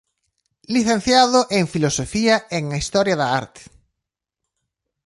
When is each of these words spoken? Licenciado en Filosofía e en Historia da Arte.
Licenciado 0.75 1.39
en 1.57 1.63
Filosofía 1.73 2.35
e 2.41 2.43
en 2.59 2.65
Historia 2.81 3.15
da 3.21 3.27
Arte. 3.41 3.61